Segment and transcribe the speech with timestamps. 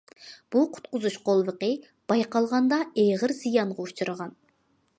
[0.53, 1.69] بۇ قۇتقۇزۇش قولۋىقى
[2.13, 4.35] بايقالغاندا ئېغىر زىيانغا ئۇچرىغان.